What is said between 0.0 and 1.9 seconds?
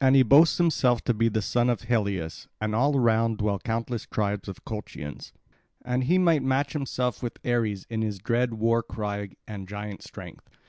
And he boasts himself to be the son of